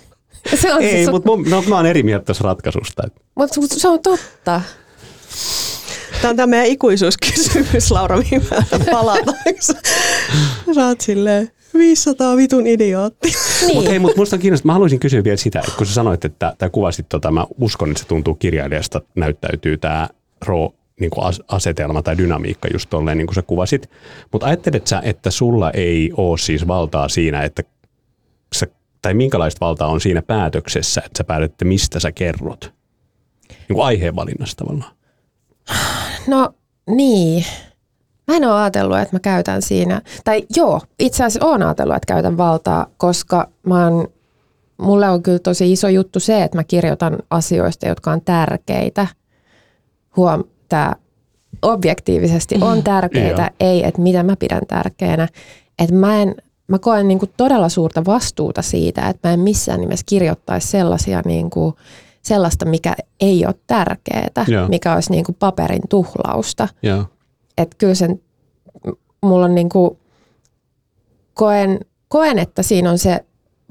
[0.62, 3.02] se on, Ei, se, mutta no, mä oon eri mieltä tässä ratkaisusta.
[3.06, 4.60] että- mut se on totta.
[6.22, 9.36] Tämä on tämä meidän ikuisuuskysymys, Laura, mihin mä palataan.
[10.74, 13.32] Sä oot silleen 500 vitun idiootti.
[13.60, 13.74] Niin.
[13.74, 16.24] Mutta hei, mutta musta on kiinnostaa, mä haluaisin kysyä vielä sitä, että kun sä sanoit,
[16.24, 20.08] että tai kuvasit tota, mä uskon, että se tuntuu kirjailijasta näyttäytyy tämä
[20.46, 23.90] ro, niin kuin as- asetelma tai dynamiikka just tolleen, niin kuin sä kuvasit.
[24.32, 27.62] Mutta ajattelet sä, että sulla ei ole siis valtaa siinä, että
[28.54, 28.66] sä,
[29.02, 32.72] tai minkälaista valtaa on siinä päätöksessä, että sä päätät, että mistä sä kerrot?
[33.48, 34.92] Niin kuin aiheenvalinnassa tavallaan.
[36.26, 36.54] No
[36.90, 37.44] niin.
[38.28, 42.14] Mä en ole ajatellut, että mä käytän siinä, tai joo, itse asiassa oon ajatellut, että
[42.14, 44.08] käytän valtaa, koska mä oon,
[44.78, 49.06] mulle on kyllä tosi iso juttu se, että mä kirjoitan asioista, jotka on tärkeitä.
[50.16, 50.96] Huom, tää
[51.62, 53.70] objektiivisesti on tärkeitä, Joo.
[53.70, 55.28] ei, että mitä mä pidän tärkeänä.
[55.78, 56.34] Että mä en,
[56.68, 61.74] mä koen niinku todella suurta vastuuta siitä, että mä en missään nimessä kirjoittaisi sellaisia niinku,
[62.22, 66.68] sellaista, mikä ei ole tärkeää, mikä olisi niinku paperin tuhlausta
[67.58, 68.20] että kyllä sen,
[69.22, 69.98] mulla on niinku,
[71.34, 73.24] koen, koen, että siinä on se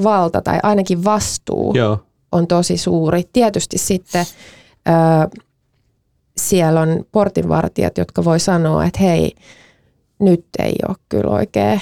[0.04, 2.00] valta tai ainakin vastuu Joo.
[2.32, 3.24] on tosi suuri.
[3.34, 4.26] Tietysti sitten
[4.88, 5.42] ö,
[6.38, 9.36] siellä on portinvartijat, jotka voi sanoa, että hei,
[10.20, 11.82] nyt ei ole kyllä oikein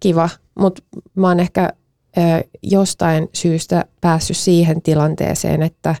[0.00, 0.82] kiva, mutta
[1.14, 1.72] mä oon ehkä
[2.18, 2.20] ö,
[2.62, 5.94] jostain syystä päässyt siihen tilanteeseen, että,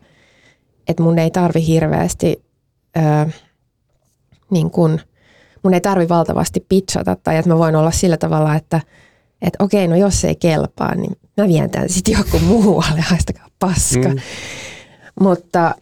[0.88, 2.44] että mun ei tarvi hirveästi
[2.96, 3.30] ö,
[4.50, 5.00] niin kun,
[5.62, 8.80] mun ei tarvi valtavasti pitchata tai että mä voin olla sillä tavalla, että,
[9.42, 13.46] että okei, no jos se ei kelpaa, niin mä vien tämän sitten joku muualle, haistakaa
[13.58, 14.08] paska.
[14.08, 14.18] Mm.
[15.20, 15.74] Mutta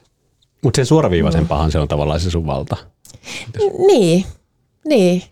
[0.65, 2.77] Mutta sen suoraviivaisempahan se on tavallaan se sun valta.
[3.87, 4.25] niin,
[4.87, 5.23] niin.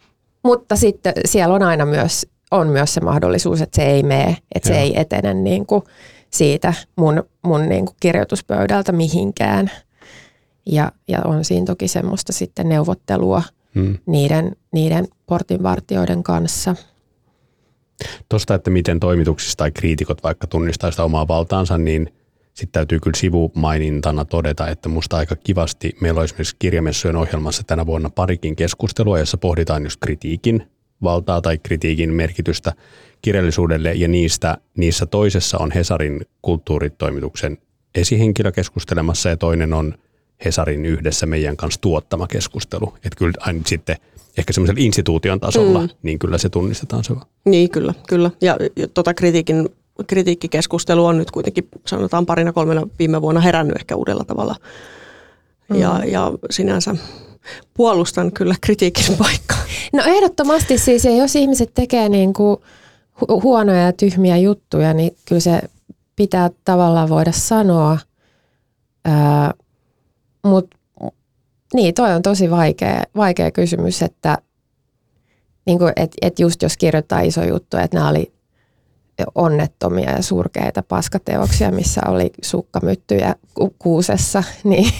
[0.44, 4.68] Mutta sitten siellä on aina myös, on myös se mahdollisuus, että se ei mene, että
[4.68, 5.82] se ei etene niin kuin
[6.30, 9.70] siitä mun, mun niin kuin kirjoituspöydältä mihinkään.
[10.66, 13.42] Ja, ja on siinä toki semmoista sitten neuvottelua
[13.74, 13.98] Mm.
[14.06, 16.76] niiden, niiden portinvartijoiden kanssa.
[18.28, 22.12] Tuosta, että miten toimituksissa tai kriitikot vaikka tunnistaa sitä omaa valtaansa, niin
[22.58, 27.86] sitten täytyy kyllä sivumainintana todeta, että musta aika kivasti meillä on esimerkiksi kirjamessujen ohjelmassa tänä
[27.86, 30.66] vuonna parikin keskustelua, jossa pohditaan just kritiikin
[31.02, 32.72] valtaa tai kritiikin merkitystä
[33.22, 37.58] kirjallisuudelle ja niistä, niissä toisessa on Hesarin kulttuuritoimituksen
[37.94, 39.94] esihenkilö keskustelemassa ja toinen on
[40.44, 42.94] Hesarin yhdessä meidän kanssa tuottama keskustelu.
[42.96, 43.96] Että kyllä aina sitten
[44.38, 45.88] ehkä semmoisella instituution tasolla, mm.
[46.02, 47.26] niin kyllä se tunnistetaan se vaan.
[47.44, 48.30] Niin, kyllä, kyllä.
[48.40, 49.68] Ja, ja tota kritiikin,
[50.06, 54.54] kritiikkikeskustelu on nyt kuitenkin, sanotaan parina kolmena viime vuonna herännyt ehkä uudella tavalla.
[55.68, 55.76] Mm.
[55.76, 56.94] Ja, ja sinänsä
[57.74, 59.58] puolustan kyllä kritiikin paikkaa.
[59.92, 62.56] No ehdottomasti siis, ja jos ihmiset tekee niin kuin
[63.20, 65.60] hu- huonoja ja tyhmiä juttuja, niin kyllä se
[66.16, 67.98] pitää tavallaan voida sanoa.
[70.42, 70.76] Mutta
[71.74, 74.38] niin, toi on tosi vaikea, vaikea kysymys, että
[75.66, 78.32] niin kuin, et, et just jos kirjoittaa iso juttu, että nämä oli
[79.34, 84.92] onnettomia ja surkeita paskateoksia, missä oli sukkamyttyjä ku- kuusessa, niin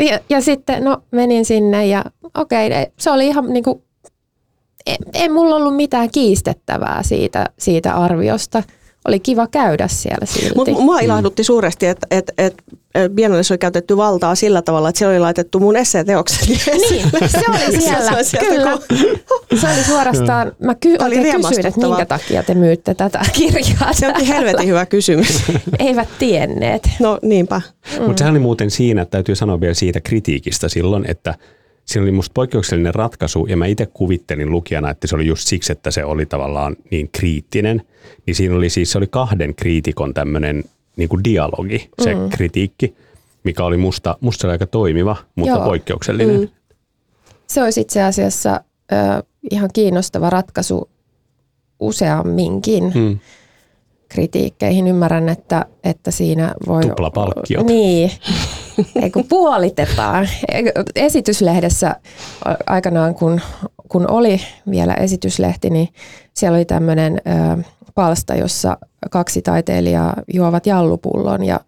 [0.00, 3.82] ja, ja sitten no menin sinne ja okei, se oli ihan niin kuin,
[4.86, 8.62] ei, ei mulla ollut mitään kiistettävää siitä, siitä arviosta.
[9.08, 10.54] Oli kiva käydä siellä silti.
[10.56, 12.54] Mutta mua ilahdutti suuresti, että et, et,
[12.94, 17.40] et Biennalissa oli käytetty valtaa sillä tavalla, että siellä oli laitettu mun esseeteokseni Niin, se
[17.48, 18.78] oli siellä, Se kyllä.
[19.60, 23.92] Se oli suorastaan, mä ky- Oli oikein kysyin, että minkä takia te myytte tätä kirjaa.
[23.92, 25.42] Se onkin helvetin hyvä kysymys.
[25.78, 26.88] Eivät tienneet.
[27.00, 27.60] No niinpä.
[27.98, 28.04] Mm.
[28.04, 31.34] Mutta sehän oli muuten siinä, että täytyy sanoa vielä siitä kritiikistä silloin, että
[31.84, 35.72] siinä oli musta poikkeuksellinen ratkaisu ja mä itse kuvittelin lukijana, että se oli just siksi,
[35.72, 37.82] että se oli tavallaan niin kriittinen.
[38.26, 40.64] Niin siinä oli siis, se oli kahden kriitikon tämmöinen
[40.96, 42.28] niin kuin dialogi, se mm.
[42.30, 42.94] kritiikki,
[43.44, 45.64] mikä oli musta, musta se oli aika toimiva, mutta Joo.
[45.64, 46.40] poikkeuksellinen.
[46.40, 46.48] Mm.
[47.46, 48.60] Se olisi itse asiassa
[48.92, 50.90] ö, ihan kiinnostava ratkaisu
[51.80, 53.18] useamminkin Mm.
[54.08, 54.86] kritiikkeihin.
[54.86, 56.82] Ymmärrän, että, että siinä voi...
[56.82, 57.66] Tuplapalkkiot.
[57.66, 58.10] Niin,
[59.02, 60.28] ei kun puolitetaan.
[60.96, 61.96] Esityslehdessä
[62.66, 63.40] aikanaan, kun,
[63.88, 65.88] kun oli vielä esityslehti, niin
[66.34, 67.20] siellä oli tämmöinen
[67.94, 68.78] palsta, jossa
[69.10, 71.60] kaksi taiteilijaa juovat jallupullon ja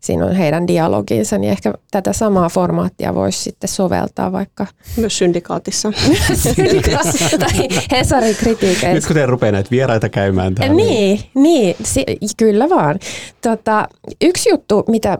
[0.00, 5.92] siinä on heidän dialoginsa, niin ehkä tätä samaa formaattia voisi sitten soveltaa vaikka Myös syndikaatissa.
[7.40, 8.92] tai Hesarin kritiikeistä.
[8.92, 10.74] Nyt kun te rupeaa näitä vieraita käymään täällä.
[10.74, 12.04] Niin, niin si-
[12.36, 12.98] kyllä vaan.
[13.40, 13.88] Tota,
[14.22, 15.18] yksi juttu, mitä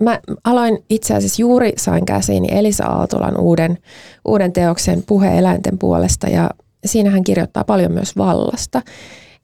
[0.00, 3.78] mä aloin itse asiassa juuri sain käsiini Elisa Aaltolan uuden,
[4.24, 6.50] uuden teoksen Puhe eläinten puolesta ja
[6.84, 8.82] siinä hän kirjoittaa paljon myös vallasta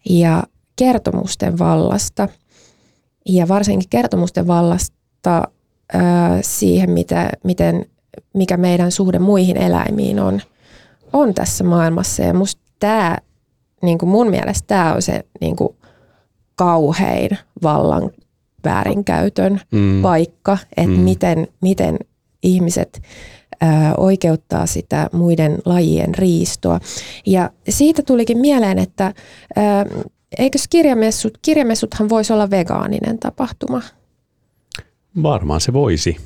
[0.08, 0.42] ja
[0.76, 2.28] kertomusten vallasta.
[3.28, 5.42] Ja varsinkin kertomusten vallasta
[5.92, 7.86] ää, siihen, mitä, miten,
[8.34, 10.40] mikä meidän suhde muihin eläimiin on,
[11.12, 12.22] on tässä maailmassa.
[12.22, 13.16] Ja musta tämä
[13.82, 15.76] niin mun mielestä tämä on se niin kuin
[16.54, 18.10] kauhein vallan
[18.66, 20.02] väärinkäytön Mm.
[20.02, 21.00] paikka, että Mm.
[21.00, 21.98] miten, miten
[22.42, 23.02] ihmiset
[23.60, 26.80] ää, oikeuttaa sitä muiden lajien riistoa.
[27.26, 29.12] Ja siitä tulikin mieleen, että
[29.56, 29.86] ää,
[30.38, 33.82] eikös kirjamessut, kirjamessuthan voisi olla vegaaninen tapahtuma.
[35.22, 36.16] Varmaan se voisi.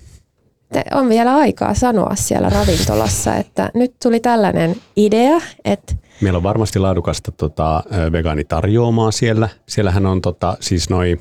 [0.72, 6.42] te- on vielä aikaa sanoa siellä ravintolassa, että nyt tuli tällainen idea, että Meillä on
[6.42, 9.48] varmasti laadukasta tota, ö, vegaanitarjoomaa siellä.
[9.68, 11.20] Siellähän on tota, siis noin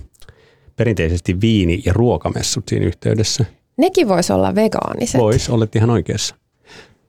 [0.80, 3.46] perinteisesti viini- ja ruokamessut siinä yhteydessä.
[3.78, 5.22] nekin voisi olla vegaaniset.
[5.22, 6.36] Vois, olet ihan oikeassa.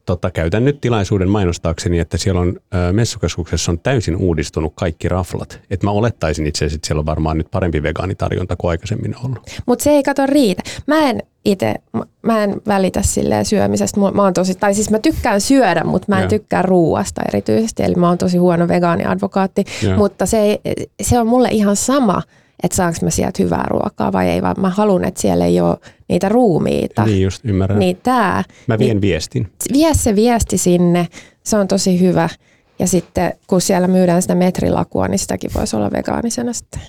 [0.06, 5.60] Tota, käytän nyt tilaisuuden mainostaakseni, että siellä on ö, messukeskuksessa on täysin uudistunut kaikki raflat.
[5.70, 9.40] Et mä olettaisin itse asiassa, että siellä on varmaan nyt parempi vegaanitarjonta kuin aikaisemmin ollut.
[9.66, 10.62] Mutta se ei kato riitä.
[10.86, 11.74] Mä en itse,
[12.22, 14.00] mä en välitä silleen syömisestä.
[14.00, 16.28] Mä, mä oon tosi, tai siis mä tykkään syödä, mutta mä en Joo.
[16.28, 17.82] tykkää ruuasta erityisesti.
[17.82, 19.64] Eli mä oon tosi huono vegaaniadvokaatti.
[19.82, 19.96] Joo.
[19.96, 20.58] Mutta se, ei,
[21.02, 22.22] se on mulle ihan sama,
[22.62, 25.76] että saanko mä sieltä hyvää ruokaa vai ei, vaan mä haluan, että siellä ei ole
[26.08, 27.04] niitä ruumiita.
[27.04, 27.78] Niin just, ymmärrän.
[27.78, 29.52] Niin tää, Mä vien viestin.
[29.72, 31.08] vie se viesti sinne,
[31.44, 32.28] se on tosi hyvä.
[32.78, 36.80] Ja sitten kun siellä myydään sitä metrilakua, niin sitäkin voisi olla vegaanisena sitten.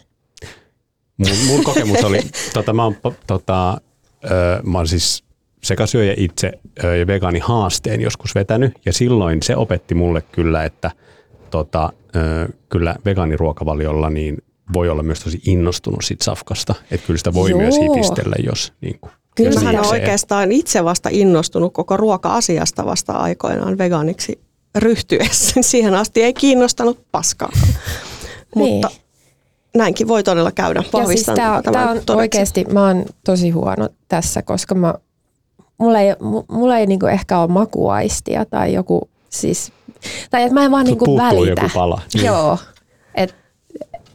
[1.17, 2.19] Mun, mun kokemus oli,
[2.53, 2.95] tota, mä, oon,
[3.27, 3.81] tota,
[4.25, 5.23] ö, mä oon siis
[5.63, 6.51] sekasyöjä itse
[6.83, 10.91] ö, ja vegaanihaasteen joskus vetänyt ja silloin se opetti mulle kyllä, että
[11.49, 14.37] tota, ö, kyllä vegaaniruokavaliolla niin
[14.73, 17.59] voi olla myös tosi innostunut sit safkasta, että kyllä sitä voi Joo.
[17.59, 22.85] myös hifistellä, jos niin kuin, Kyllä niin, olen se- oikeastaan itse vasta innostunut koko ruoka-asiasta
[22.85, 24.41] vasta aikoinaan vegaaniksi
[24.75, 25.61] ryhtyessä.
[25.71, 27.51] Siihen asti ei kiinnostanut paskaa.
[28.55, 29.01] Mutta Niin.
[29.75, 30.83] näinkin voi todella käydä.
[30.99, 32.13] Ja siis tää, on- tämän tää on todeksi.
[32.13, 34.93] oikeasti, mä oon tosi huono tässä, koska mä,
[35.77, 39.71] mulla ei, mu- mulla ei niinku ehkä ole makuaistia tai joku siis,
[40.29, 41.61] tai että mä en vaan Sulta niinku välitä.
[41.61, 42.01] joku pala.
[42.13, 42.25] Niin.
[42.25, 42.57] Joo,
[43.15, 43.35] että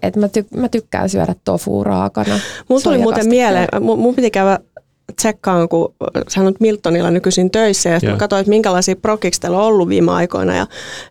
[0.07, 2.39] et mä, tyk, mä tykkään syödä tofu raakana.
[2.69, 4.59] Mulla tuli muuten mieleen, mun, mun piti käydä
[5.17, 5.95] tsekkaan, kun
[6.29, 10.13] sä oot Miltonilla nykyisin töissä, ja mä katsoin, että minkälaisia prokiksi teillä on ollut viime
[10.13, 10.67] aikoina, ja,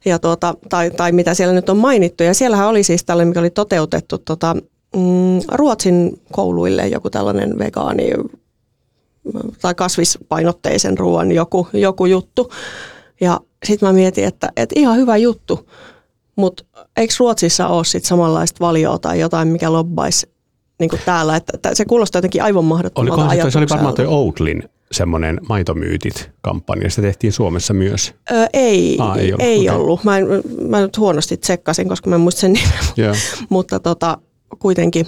[0.06, 2.24] ja tuota, tai, tai mitä siellä nyt on mainittu.
[2.24, 4.56] Ja siellähän oli siis tällainen, mikä oli toteutettu tota,
[4.96, 8.12] mm, Ruotsin kouluille joku tällainen vegaani
[9.62, 12.52] tai kasvispainotteisen ruoan joku, joku juttu.
[13.22, 15.70] Ja sitten mä mietin, että, että ihan hyvä juttu,
[16.36, 16.64] mutta
[16.98, 20.30] eikö Ruotsissa ole sit samanlaista valioa tai jotain, mikä lobbaisi
[20.80, 24.06] niin kuin täällä, että, että se kuulostaa jotenkin aivan mahdottomalta Olikohan se, oli varmaan toi
[24.06, 28.14] Outlin semmoinen maitomyytit-kampanja, sitä tehtiin Suomessa myös.
[28.32, 29.46] Ö, ei, Aa, ei ollut.
[29.46, 29.82] Ei okei.
[29.82, 30.04] ollut.
[30.04, 30.26] Mä, en,
[30.68, 33.14] mä nyt huonosti tsekkasin, koska mä en muista sen nimen, Joo.
[33.50, 34.18] mutta tota,
[34.60, 35.06] kuitenkin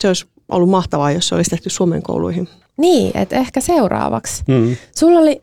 [0.00, 2.48] se olisi ollut mahtavaa, jos se olisi tehty Suomen kouluihin.
[2.76, 4.44] Niin, että ehkä seuraavaksi.
[4.48, 4.76] Mm.
[4.96, 5.42] Sulla oli,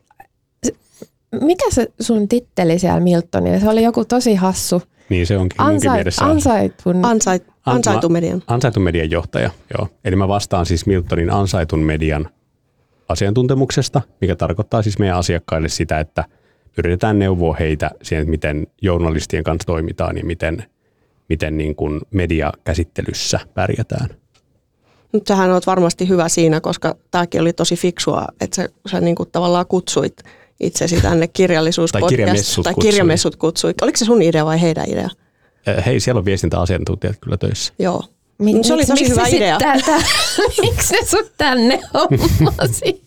[1.40, 3.60] mikä se sun titteli siellä Miltonilla?
[3.60, 4.82] Se oli joku tosi hassu.
[5.08, 6.24] Niin se onkin munkin Ansait, mielessä.
[6.24, 7.04] ansaitun.
[7.04, 8.42] Ansait, An- ansaitu mä- median.
[8.46, 9.88] Ansaitun median johtaja, joo.
[10.04, 12.28] Eli mä vastaan siis Miltonin ansaitun median
[13.08, 16.24] asiantuntemuksesta, mikä tarkoittaa siis meidän asiakkaille sitä, että
[16.78, 20.64] yritetään neuvoa heitä siihen, että miten journalistien kanssa toimitaan ja miten,
[21.28, 24.08] miten niin kuin mediakäsittelyssä pärjätään.
[25.12, 29.14] Mutta sähän olet varmasti hyvä siinä, koska tämäkin oli tosi fiksua, että sä, sä niin
[29.16, 30.22] kuin tavallaan kutsuit
[30.60, 32.08] itsesi tänne kirjallisuuspodcast.
[32.08, 32.90] Tai kirjamessut tai kutsuin.
[32.92, 33.82] kirjamessut kutsuit.
[33.82, 35.08] Oliko se sun idea vai heidän idea?
[35.86, 37.72] Hei, siellä on viestintäasiantuntijat kyllä töissä.
[37.78, 38.02] Joo.
[38.38, 39.58] Mi- se oli miksi- tosi miksi hyvä idea.
[39.58, 39.96] Tä, tä,
[40.62, 43.04] miksi ne sut tänne hommasi?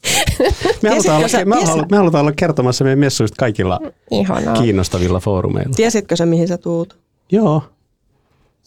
[0.82, 3.80] Me halutaan, olla, sä- me, tiesit- halu, me halutaan olla kertomassa meidän messuista kaikilla
[4.12, 4.62] Ihanaa.
[4.62, 5.74] kiinnostavilla foorumeilla.
[5.76, 6.98] Tiesitkö sä, mihin sä tuut?
[7.32, 7.64] Joo.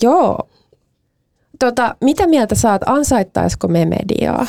[0.02, 0.48] Joo.
[1.58, 4.46] Tota, mitä mieltä saat, ansaittaisiko me mediaa?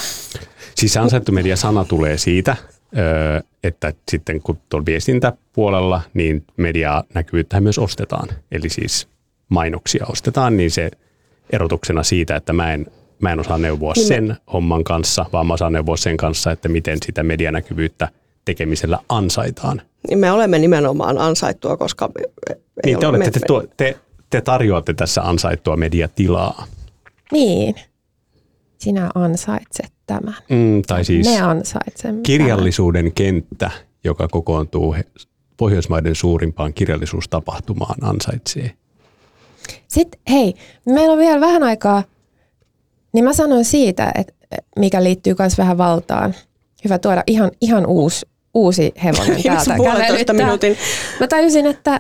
[0.76, 2.56] Siis se ansaittu media-sana tulee siitä,
[2.98, 8.30] öö, että sitten kun tuolla viestintäpuolella, niin mediaa näkyvyyttä myös ostetaan.
[8.52, 9.08] Eli siis
[9.50, 10.92] mainoksia ostetaan, niin se
[11.50, 12.86] erotuksena siitä, että mä en,
[13.20, 16.70] mä en osaa neuvoa Niin sen homman kanssa, vaan mä osaan neuvoa sen kanssa, että
[16.70, 18.10] miten sitä medianäkyvyyttä
[18.46, 19.82] tekemisellä ansaitaan.
[20.10, 22.10] Niin me olemme nimenomaan ansaittua, koska
[22.86, 23.98] Niin te, ole olette, te, me- tuo, te,
[24.30, 26.66] te tarjoatte tässä ansaittua mediatilaa.
[27.32, 27.76] Niin.
[28.84, 30.36] Sinä ansaitset tämän.
[30.50, 33.72] Mm, tai siis Me ansaitsemme kirjallisuuden kenttä,
[34.04, 34.96] joka kokoontuu
[35.58, 38.64] Pohjoismaiden suurimpaan kirjallisuustapahtumaan, ansaitsee.
[38.64, 38.78] tämän.
[39.88, 40.54] Sitten hei,
[40.86, 42.04] meillä on vielä vähän aikaa,
[43.14, 44.34] niin mä sanon siitä, että
[44.80, 46.36] mikä liittyy myös vähän valtaan.
[46.84, 50.78] Hyvä tuoda ihan, ihan uusi, uusi hevonen täältä minuutin.
[51.20, 52.00] Mä tajusin, että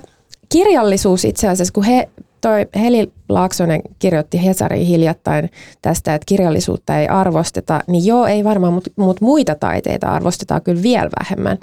[0.49, 2.09] kirjallisuus itse asiassa, kun he,
[2.43, 5.49] toi Heli Laaksonen kirjoitti Hesariin hiljattain
[5.82, 10.84] tästä, että kirjallisuutta ei arvosteta, niin joo, ei varmaan, mutta mut muita taiteita arvostetaan kyllä
[10.84, 11.58] vielä vähemmän.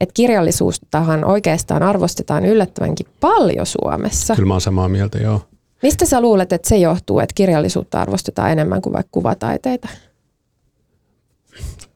[0.00, 4.34] Että kirjallisuuttahan oikeastaan arvostetaan yllättävänkin paljon Suomessa.
[4.34, 5.40] Kyllä mä oon samaa mieltä, joo.
[5.82, 9.88] Mistä sä luulet, että se johtuu, että kirjallisuutta arvostetaan enemmän kuin vaikka kuvataiteita?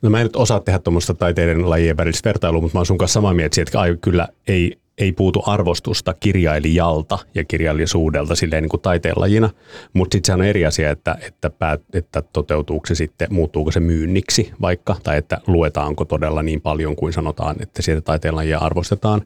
[0.02, 2.98] No mä en nyt osaa tehdä tuommoista taiteiden lajien välistä vertailua, mutta mä oon sun
[2.98, 8.70] kanssa samaa mieltä että ai, kyllä ei, ei puutu arvostusta kirjailijalta ja kirjallisuudelta silleen niin
[8.70, 9.50] kuin taiteenlajina,
[9.92, 13.80] mutta sitten se on eri asia, että, että, päät, että toteutuuko se sitten, muuttuuko se
[13.80, 19.22] myynniksi vaikka, tai että luetaanko todella niin paljon kuin sanotaan, että sieltä taiteenlajia arvostetaan.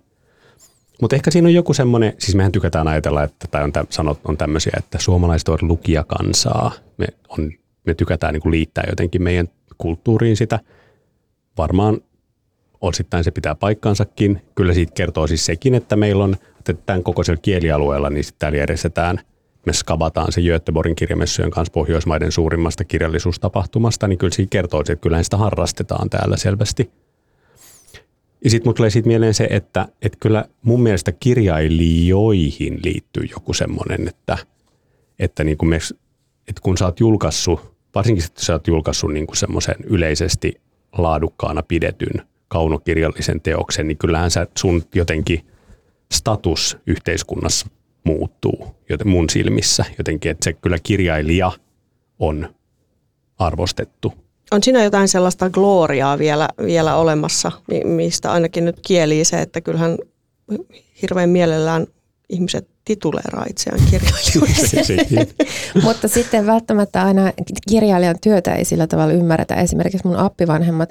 [1.00, 4.20] Mutta ehkä siinä on joku semmoinen, siis mehän tykätään ajatella, että tai on, tä, sanot,
[4.24, 6.72] on tämmöisiä, että suomalaiset ovat lukijakansaa.
[6.98, 7.52] Me, on,
[7.86, 10.60] me tykätään niin kuin liittää jotenkin meidän kulttuuriin sitä.
[11.58, 12.00] Varmaan
[12.84, 14.42] osittain se pitää paikkansakin.
[14.54, 16.36] Kyllä siitä kertoo siis sekin, että meillä on
[16.70, 19.20] että tämän kokoisella kielialueella, niin sitten täällä järjestetään,
[19.66, 25.24] me skavataan se Göteborgin kirjamessujen kanssa Pohjoismaiden suurimmasta kirjallisuustapahtumasta, niin kyllä siitä kertoo, että kyllähän
[25.24, 26.90] sitä harrastetaan täällä selvästi.
[28.44, 33.52] Ja sitten mulle tulee siitä mieleen se, että, että kyllä mun mielestä kirjailijoihin liittyy joku
[33.52, 34.38] semmoinen, että,
[35.18, 35.78] että, niin kuin me,
[36.48, 40.60] että kun sä oot julkaissut, varsinkin että sä oot julkaissut niin kuin semmoisen yleisesti
[40.98, 45.46] laadukkaana pidetyn kaunokirjallisen teoksen, niin kyllähän sä sun jotenkin
[46.12, 47.66] status yhteiskunnassa
[48.04, 51.52] muuttuu joten mun silmissä jotenkin, että se kyllä kirjailija
[52.18, 52.54] on
[53.38, 54.12] arvostettu.
[54.50, 57.52] On siinä jotain sellaista gloriaa vielä, vielä olemassa,
[57.84, 59.98] mistä ainakin nyt kielii se, että kyllähän
[61.02, 61.86] hirveän mielellään
[62.28, 64.96] ihmiset tituleeraa itseään kirjailijoiksi.
[65.84, 67.32] Mutta sitten välttämättä aina
[67.68, 69.54] kirjailijan työtä ei sillä tavalla ymmärretä.
[69.54, 70.90] Esimerkiksi mun appivanhemmat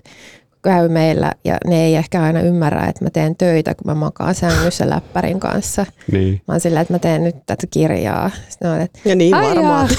[0.63, 4.35] käy meillä ja ne ei ehkä aina ymmärrä, että mä teen töitä, kun mä makaan
[4.35, 5.85] sängyssä läppärin kanssa.
[6.11, 6.41] Niin.
[6.47, 8.31] Mä oon sillä, että mä teen nyt tätä kirjaa.
[8.63, 9.89] on, että, ja niin varmaan.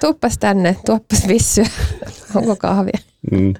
[0.00, 1.66] Tuppas tänne, tuoppas vissyä.
[2.34, 2.98] Onko kahvia?
[3.30, 3.54] Mm.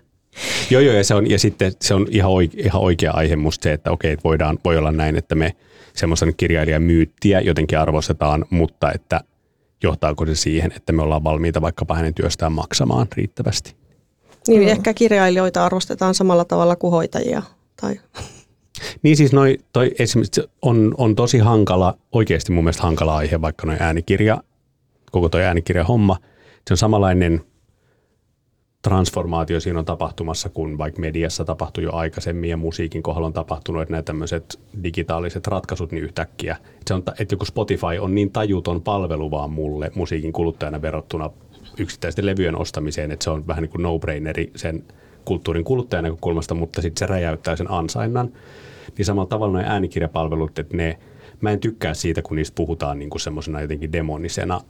[0.70, 3.62] Joo, joo, ja, se on, ja sitten se on ihan, oikea, ihan oikea aihe musta
[3.62, 5.56] se, että okei, että voidaan, voi olla näin, että me
[5.94, 9.20] semmoisen kirjailijan myyttiä jotenkin arvostetaan, mutta että
[9.82, 13.81] johtaako se siihen, että me ollaan valmiita vaikkapa hänen työstään maksamaan riittävästi.
[14.48, 14.68] Niin mm.
[14.68, 17.42] ehkä kirjailijoita arvostetaan samalla tavalla kuin hoitajia.
[17.80, 18.00] Tai...
[19.02, 23.66] Niin siis noi, toi esimerkiksi on, on tosi hankala, oikeasti mun mielestä hankala aihe, vaikka
[23.66, 24.42] noin äänikirja,
[25.10, 26.16] koko toi äänikirja-homma.
[26.66, 27.42] Se on samanlainen
[28.82, 33.82] transformaatio siinä on tapahtumassa, kun vaikka mediassa tapahtui jo aikaisemmin ja musiikin kohdalla on tapahtunut,
[33.82, 36.56] että nämä tämmöiset digitaaliset ratkaisut niin yhtäkkiä.
[36.86, 41.30] Se on, että joku Spotify on niin tajuton palvelu vaan mulle musiikin kuluttajana verrattuna
[41.78, 44.84] yksittäisten levyjen ostamiseen, että se on vähän niin kuin no-braineri sen
[45.24, 48.32] kulttuurin kuluttajan näkökulmasta, mutta sitten se räjäyttää sen ansainnan.
[48.98, 50.98] Niin samalla tavalla nuo äänikirjapalvelut, että ne,
[51.40, 54.60] mä en tykkää siitä, kun niistä puhutaan niin kuin semmoisena jotenkin demonisena,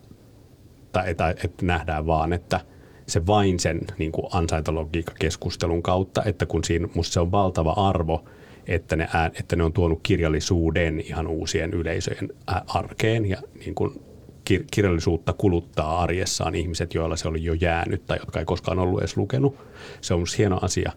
[0.93, 2.61] tai, tai että nähdään vaan, että
[3.07, 8.25] se vain sen niin kuin ansaintalogiikka-keskustelun kautta, että kun siinä musta se on valtava arvo,
[8.67, 9.09] että ne,
[9.41, 12.29] että ne on tuonut kirjallisuuden ihan uusien yleisöjen
[12.67, 14.03] arkeen ja niin kuin
[14.51, 19.01] kir- kirjallisuutta kuluttaa arjessaan ihmiset, joilla se oli jo jäänyt tai jotka ei koskaan ollut
[19.01, 19.57] edes lukenut.
[20.01, 20.93] Se on hieno asia,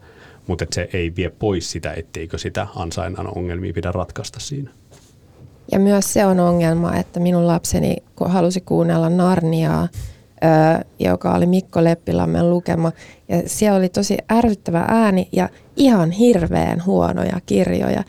[0.47, 4.69] mutta se ei vie pois sitä, etteikö sitä ansainnan ongelmia pidä ratkaista siinä.
[5.71, 9.87] Ja myös se on ongelma, että minun lapseni halusi kuunnella Narniaa,
[10.99, 12.91] joka oli Mikko Leppilammen lukema.
[13.29, 18.03] Ja siellä oli tosi ärsyttävä ääni ja ihan hirveän huonoja kirjoja.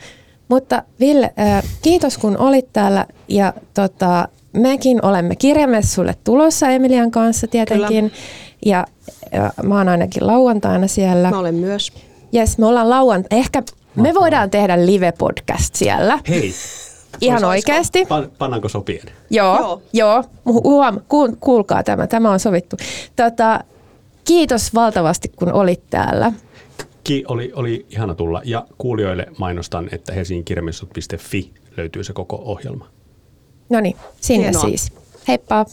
[0.47, 1.33] Mutta Ville,
[1.81, 8.09] kiitos kun olit täällä ja tota, mekin olemme kirjamessulle tulossa Emilian kanssa tietenkin.
[8.09, 8.23] Kyllä.
[8.65, 8.87] Ja,
[9.31, 11.29] ja mä oon ainakin lauantaina siellä.
[11.29, 11.93] Mä olen myös.
[12.31, 13.41] Jes, me ollaan lauantaina.
[13.41, 13.63] Ehkä
[13.95, 16.19] me voidaan tehdä live-podcast siellä.
[16.29, 16.53] Hei,
[17.21, 18.05] Ihan oikeasti.
[18.05, 19.05] Pan, pannaanko sopien?
[19.29, 19.81] Joo, joo.
[19.93, 20.23] joo.
[20.45, 20.99] Huom,
[21.39, 22.77] kuulkaa tämä, tämä on sovittu.
[23.15, 23.63] Tota,
[24.25, 26.31] kiitos valtavasti, kun olit täällä.
[27.03, 28.41] Ki, oli, oli ihana tulla.
[28.45, 32.87] Ja kuulijoille mainostan, että helsinginkirjamessut.fi löytyy se koko ohjelma.
[33.69, 34.61] No niin, sinne Hienoa.
[34.61, 34.91] siis.
[35.27, 35.65] Heippa!